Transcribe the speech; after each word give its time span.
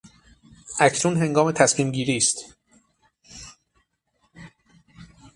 اکنون 0.79 1.17
هنگام 1.17 1.51
تصمیم 1.51 1.91
گیری 1.91 2.17
است. 2.17 2.55